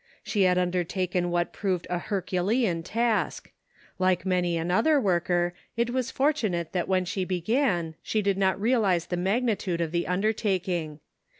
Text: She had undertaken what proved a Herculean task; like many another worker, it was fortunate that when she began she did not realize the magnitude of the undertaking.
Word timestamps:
She 0.23 0.41
had 0.49 0.57
undertaken 0.57 1.29
what 1.29 1.53
proved 1.53 1.85
a 1.87 1.99
Herculean 1.99 2.81
task; 2.81 3.51
like 3.99 4.25
many 4.25 4.57
another 4.57 4.99
worker, 4.99 5.53
it 5.77 5.91
was 5.91 6.09
fortunate 6.09 6.71
that 6.73 6.87
when 6.87 7.05
she 7.05 7.23
began 7.23 7.93
she 8.01 8.23
did 8.23 8.35
not 8.39 8.59
realize 8.59 9.05
the 9.05 9.15
magnitude 9.17 9.79
of 9.79 9.91
the 9.91 10.07
undertaking. 10.07 11.01